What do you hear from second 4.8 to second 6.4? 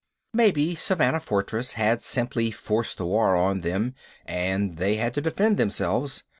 had to defend themselves.